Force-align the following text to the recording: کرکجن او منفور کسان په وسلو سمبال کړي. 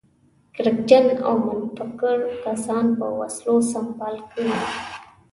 کرکجن 0.55 1.07
او 1.27 1.35
منفور 1.47 2.19
کسان 2.43 2.85
په 2.99 3.07
وسلو 3.19 3.55
سمبال 3.71 4.15
کړي. 4.31 4.53